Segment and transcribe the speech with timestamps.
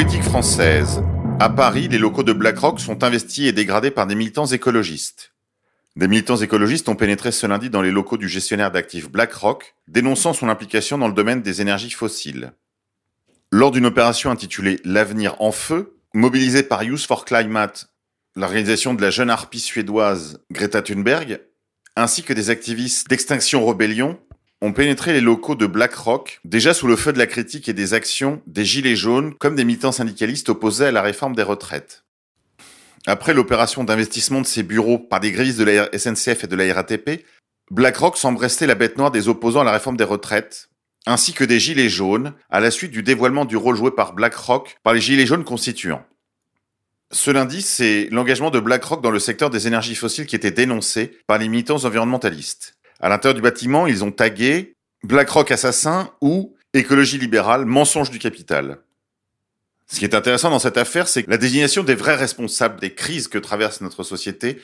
[0.00, 1.04] Politique française.
[1.40, 5.34] À Paris, les locaux de BlackRock sont investis et dégradés par des militants écologistes.
[5.94, 10.32] Des militants écologistes ont pénétré ce lundi dans les locaux du gestionnaire d'actifs BlackRock, dénonçant
[10.32, 12.54] son implication dans le domaine des énergies fossiles.
[13.52, 17.90] Lors d'une opération intitulée L'avenir en feu, mobilisée par Youth for Climate,
[18.36, 21.42] l'organisation de la jeune harpie suédoise Greta Thunberg,
[21.94, 24.18] ainsi que des activistes d'Extinction Rebellion,
[24.62, 27.94] ont pénétré les locaux de BlackRock, déjà sous le feu de la critique et des
[27.94, 32.04] actions des Gilets jaunes comme des militants syndicalistes opposés à la réforme des retraites.
[33.06, 36.74] Après l'opération d'investissement de ces bureaux par des grévistes de la SNCF et de la
[36.74, 37.24] RATP,
[37.70, 40.68] BlackRock semble rester la bête noire des opposants à la réforme des retraites,
[41.06, 44.78] ainsi que des Gilets jaunes, à la suite du dévoilement du rôle joué par BlackRock
[44.82, 46.04] par les Gilets jaunes constituants.
[47.12, 51.18] Ce lundi, c'est l'engagement de BlackRock dans le secteur des énergies fossiles qui était dénoncé
[51.26, 52.76] par les militants environnementalistes.
[53.00, 58.78] À l'intérieur du bâtiment, ils ont tagué BlackRock assassin ou écologie libérale, mensonge du capital.
[59.86, 63.26] Ce qui est intéressant dans cette affaire, c'est la désignation des vrais responsables des crises
[63.26, 64.60] que traverse notre société,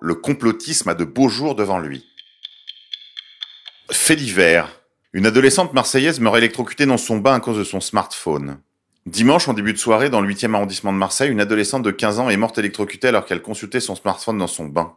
[0.00, 2.04] le complotisme a de beaux jours devant lui.
[3.90, 4.68] Fait divers.
[5.14, 8.60] Une adolescente marseillaise meurt électrocutée dans son bain à cause de son smartphone.
[9.06, 12.18] Dimanche, en début de soirée, dans le 8e arrondissement de Marseille, une adolescente de 15
[12.18, 14.94] ans est morte électrocutée alors qu'elle consultait son smartphone dans son bain.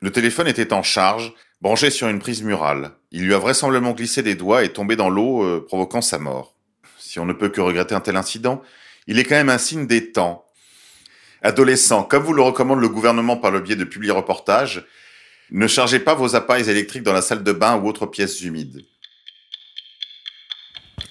[0.00, 2.92] Le téléphone était en charge branché sur une prise murale.
[3.10, 6.54] Il lui a vraisemblablement glissé des doigts et tombé dans l'eau, euh, provoquant sa mort.
[6.98, 8.62] Si on ne peut que regretter un tel incident,
[9.06, 10.44] il est quand même un signe des temps.
[11.42, 14.84] Adolescents, comme vous le recommande le gouvernement par le biais de publiés reportages,
[15.50, 18.84] ne chargez pas vos appareils électriques dans la salle de bain ou autres pièces humides.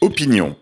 [0.00, 0.58] Opinion.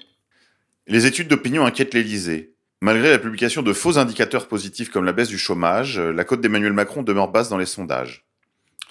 [0.86, 2.55] Les études d'opinion inquiètent l'Élysée.
[2.83, 6.73] Malgré la publication de faux indicateurs positifs comme la baisse du chômage, la cote d'Emmanuel
[6.73, 8.27] Macron demeure basse dans les sondages.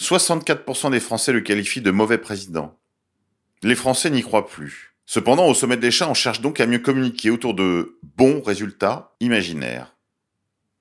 [0.01, 2.75] 64% des Français le qualifient de mauvais président.
[3.61, 4.95] Les Français n'y croient plus.
[5.05, 9.15] Cependant, au sommet de l'échelle, on cherche donc à mieux communiquer autour de bons résultats
[9.19, 9.95] imaginaires.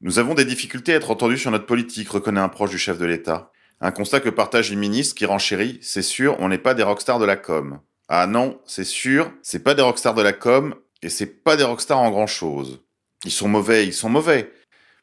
[0.00, 2.96] Nous avons des difficultés à être entendus sur notre politique, reconnaît un proche du chef
[2.96, 3.52] de l'État.
[3.82, 7.18] Un constat que partage une ministre qui renchérit, c'est sûr, on n'est pas des rockstars
[7.18, 7.80] de la com.
[8.08, 11.64] Ah non, c'est sûr, c'est pas des rockstars de la com, et c'est pas des
[11.64, 12.82] rockstars en grand chose.
[13.26, 14.50] Ils sont mauvais, ils sont mauvais.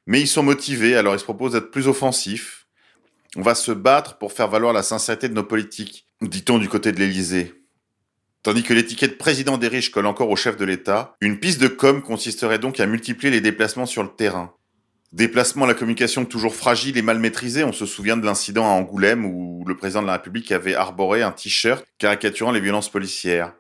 [0.08, 2.67] Mais ils sont motivés, alors ils se proposent d'être plus offensifs,
[3.38, 6.92] on va se battre pour faire valoir la sincérité de nos politiques, dit-on du côté
[6.92, 7.54] de l'Élysée.
[8.42, 11.68] Tandis que l'étiquette président des riches colle encore au chef de l'État, une piste de
[11.68, 14.54] com consisterait donc à multiplier les déplacements sur le terrain.
[15.12, 18.70] Déplacement à la communication toujours fragile et mal maîtrisée, on se souvient de l'incident à
[18.70, 23.54] Angoulême où le président de la République avait arboré un t-shirt caricaturant les violences policières.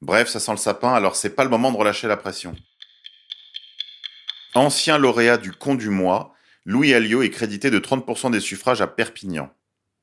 [0.00, 2.56] Bref, ça sent le sapin, alors c'est pas le moment de relâcher la pression.
[4.54, 6.34] Ancien lauréat du Con du mois,
[6.64, 9.50] Louis Alliot est crédité de 30% des suffrages à Perpignan.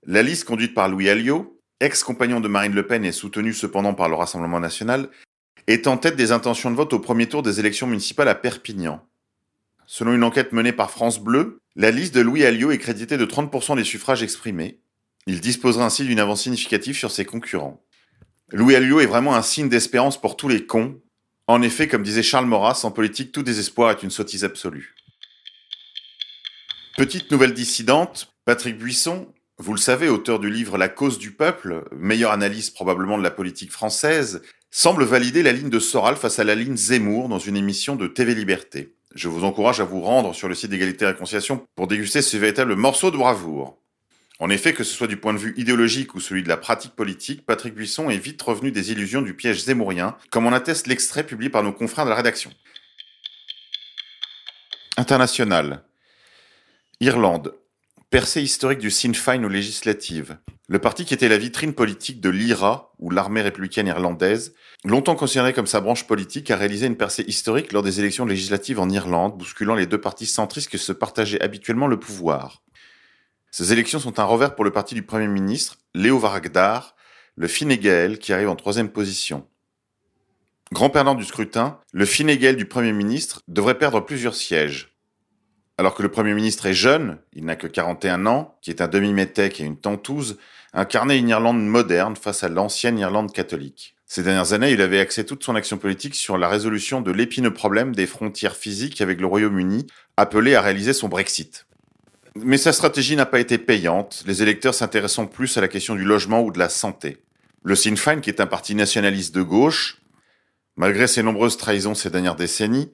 [0.06, 4.10] La liste conduite par Louis Alliot, ex-compagnon de Marine Le Pen et soutenue cependant par
[4.10, 5.10] le Rassemblement national,
[5.68, 9.02] est en tête des intentions de vote au premier tour des élections municipales à Perpignan.
[9.86, 13.26] Selon une enquête menée par France Bleu, la liste de Louis Alliot est créditée de
[13.26, 14.82] 30% des suffrages exprimés.
[15.28, 17.82] Il disposera ainsi d'une avance significative sur ses concurrents.
[18.52, 21.00] Louis Alliot est vraiment un signe d'espérance pour tous les cons.
[21.48, 24.94] En effet, comme disait Charles Maurras, en politique, tout désespoir est une sottise absolue.
[26.98, 29.28] Petite nouvelle dissidente, Patrick Buisson,
[29.58, 33.32] vous le savez, auteur du livre La cause du peuple, meilleure analyse probablement de la
[33.32, 34.42] politique française,
[34.72, 38.08] semble valider la ligne de Soral face à la ligne Zemmour dans une émission de
[38.08, 38.96] TV Liberté.
[39.16, 42.38] Je vous encourage à vous rendre sur le site d'égalité et réconciliation pour déguster ce
[42.38, 43.78] véritable morceau de bravoure.
[44.40, 46.96] En effet, que ce soit du point de vue idéologique ou celui de la pratique
[46.96, 51.26] politique, Patrick Buisson est vite revenu des illusions du piège zémourien, comme en atteste l'extrait
[51.26, 52.52] publié par nos confrères de la rédaction.
[54.96, 55.84] International.
[57.02, 57.54] Irlande.
[58.10, 60.38] Percée historique du Sinn Féin aux législatives.
[60.68, 64.54] Le parti qui était la vitrine politique de l'IRA, ou l'armée républicaine irlandaise,
[64.84, 68.82] longtemps considéré comme sa branche politique, a réalisé une percée historique lors des élections législatives
[68.82, 72.64] en Irlande, bousculant les deux partis centristes qui se partageaient habituellement le pouvoir.
[73.50, 76.98] Ces élections sont un revers pour le parti du Premier ministre, Léo Varadkar,
[77.38, 79.48] le Fine Gael, qui arrive en troisième position.
[80.74, 84.99] Grand perdant du scrutin, le Fine Gael du Premier ministre devrait perdre plusieurs sièges.
[85.80, 88.90] Alors que le Premier ministre est jeune, il n'a que 41 ans, qui est un
[88.90, 90.38] demi-métèque et une tantouze,
[90.74, 93.96] incarnait une Irlande moderne face à l'ancienne Irlande catholique.
[94.06, 97.54] Ces dernières années, il avait axé toute son action politique sur la résolution de l'épineux
[97.54, 99.88] problème des frontières physiques avec le Royaume-Uni,
[100.18, 101.66] appelé à réaliser son Brexit.
[102.36, 106.04] Mais sa stratégie n'a pas été payante, les électeurs s'intéressant plus à la question du
[106.04, 107.20] logement ou de la santé.
[107.64, 110.02] Le Sinn Féin, qui est un parti nationaliste de gauche,
[110.76, 112.92] malgré ses nombreuses trahisons ces dernières décennies,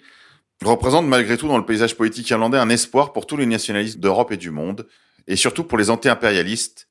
[0.63, 4.31] représente malgré tout dans le paysage politique irlandais un espoir pour tous les nationalistes d'Europe
[4.31, 4.87] et du monde,
[5.27, 6.87] et surtout pour les anti-impérialistes,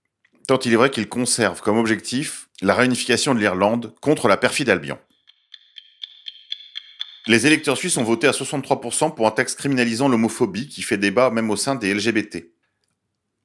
[0.47, 4.69] tant il est vrai qu'ils conservent comme objectif la réunification de l'Irlande contre la perfide
[4.69, 4.99] Albion.
[7.27, 11.31] Les électeurs suisses ont voté à 63% pour un texte criminalisant l'homophobie qui fait débat
[11.31, 12.51] même au sein des LGBT.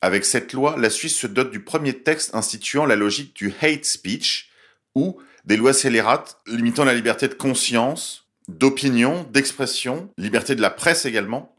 [0.01, 3.85] Avec cette loi, la Suisse se dote du premier texte instituant la logique du hate
[3.85, 4.49] speech,
[4.95, 11.05] ou des lois scélérates limitant la liberté de conscience, d'opinion, d'expression, liberté de la presse
[11.05, 11.55] également.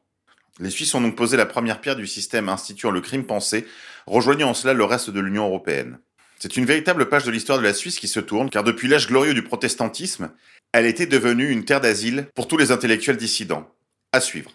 [0.59, 3.67] Les Suisses ont donc posé la première pierre du système instituant le crime pensé,
[4.07, 5.99] rejoignant en cela le reste de l'Union européenne.
[6.39, 9.09] C'est une véritable page de l'histoire de la Suisse qui se tourne, car depuis l'âge
[9.09, 10.33] glorieux du protestantisme,
[10.73, 13.69] elle était devenue une terre d'asile pour tous les intellectuels dissidents.
[14.13, 14.51] À suivre.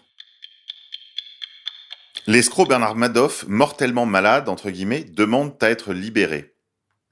[2.26, 6.55] L'escroc Bernard Madoff, mortellement malade, entre guillemets, demande à être libéré.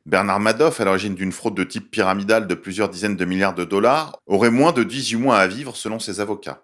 [0.07, 3.65] Bernard Madoff, à l'origine d'une fraude de type pyramidal de plusieurs dizaines de milliards de
[3.65, 6.63] dollars, aurait moins de 18 mois à vivre selon ses avocats.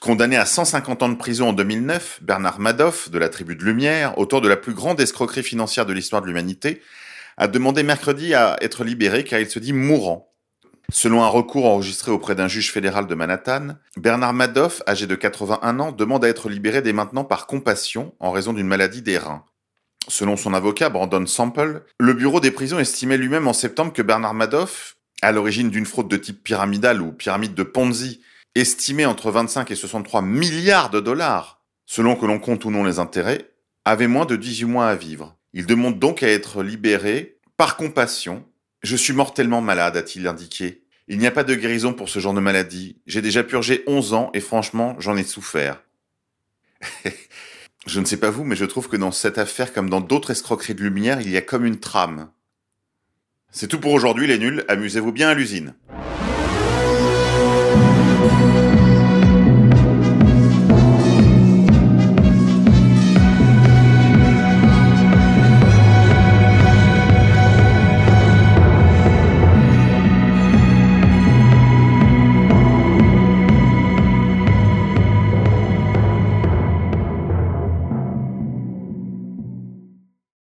[0.00, 4.18] Condamné à 150 ans de prison en 2009, Bernard Madoff, de la tribu de Lumière,
[4.18, 6.82] auteur de la plus grande escroquerie financière de l'histoire de l'humanité,
[7.36, 10.32] a demandé mercredi à être libéré car il se dit mourant.
[10.90, 15.78] Selon un recours enregistré auprès d'un juge fédéral de Manhattan, Bernard Madoff, âgé de 81
[15.78, 19.44] ans, demande à être libéré dès maintenant par compassion en raison d'une maladie des reins.
[20.08, 24.34] Selon son avocat Brandon Sample, le bureau des prisons estimait lui-même en septembre que Bernard
[24.34, 28.20] Madoff, à l'origine d'une fraude de type pyramidal ou pyramide de Ponzi,
[28.54, 32.98] estimée entre 25 et 63 milliards de dollars, selon que l'on compte ou non les
[32.98, 33.50] intérêts,
[33.84, 35.36] avait moins de 18 mois à vivre.
[35.52, 38.44] Il demande donc à être libéré par compassion.
[38.82, 40.82] Je suis mortellement malade, a-t-il indiqué.
[41.08, 42.98] Il n'y a pas de guérison pour ce genre de maladie.
[43.06, 45.82] J'ai déjà purgé 11 ans et franchement, j'en ai souffert.
[47.86, 50.32] je ne sais pas vous, mais je trouve que dans cette affaire, comme dans d'autres
[50.32, 52.28] escroqueries de lumière, il y a comme une trame.
[53.50, 55.74] C'est tout pour aujourd'hui les nuls, amusez-vous bien à l'usine.